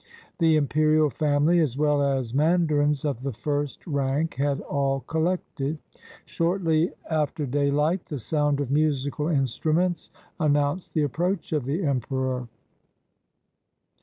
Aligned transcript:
The 0.39 0.55
imperial 0.55 1.11
family, 1.11 1.59
as 1.59 1.77
well 1.77 2.01
as 2.01 2.33
mandarins 2.33 3.05
of 3.05 3.21
the 3.21 3.31
first 3.31 3.85
rank, 3.85 4.33
had 4.37 4.59
all 4.61 5.01
collected. 5.01 5.77
Shortly 6.25 6.89
after 7.07 7.45
daylight 7.45 8.07
the 8.07 8.17
sound 8.17 8.59
of 8.59 8.71
musical 8.71 9.27
instruments 9.27 10.09
announced 10.39 10.95
the 10.95 11.03
approach 11.03 11.53
of 11.53 11.65
the 11.65 11.83
emperor. 11.83 12.47